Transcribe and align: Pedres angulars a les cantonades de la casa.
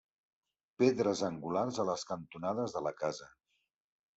Pedres 0.81 1.21
angulars 1.27 1.77
a 1.83 1.87
les 1.91 2.07
cantonades 2.13 2.77
de 2.79 2.85
la 2.87 2.95
casa. 3.05 3.29